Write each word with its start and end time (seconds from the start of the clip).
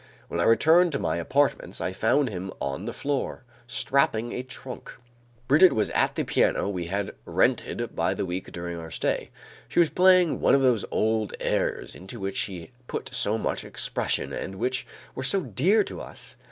When 0.29 0.39
I 0.39 0.45
returned 0.45 0.91
to 0.93 0.97
my 0.97 1.17
apartments, 1.17 1.79
I 1.79 1.93
found 1.93 2.29
him 2.29 2.51
on 2.59 2.85
the 2.85 2.91
floor, 2.91 3.43
strapping 3.67 4.31
a 4.33 4.41
trunk. 4.41 4.91
Brigitte 5.47 5.73
was 5.75 5.91
at 5.91 6.15
the 6.15 6.23
piano 6.23 6.67
we 6.67 6.87
had 6.87 7.13
rented 7.23 7.95
by 7.95 8.15
the 8.15 8.25
week 8.25 8.51
during 8.51 8.79
our 8.79 8.89
stay. 8.89 9.29
She 9.67 9.77
was 9.77 9.91
playing 9.91 10.39
one 10.41 10.55
of 10.55 10.63
those 10.63 10.85
old 10.89 11.35
airs, 11.39 11.93
into 11.93 12.19
which 12.19 12.35
she 12.37 12.71
put 12.87 13.13
so 13.13 13.37
much 13.37 13.63
expression 13.63 14.33
and 14.33 14.55
which 14.55 14.87
were 15.13 15.21
so 15.21 15.41
dear 15.43 15.83
to 15.83 16.01
us. 16.01 16.35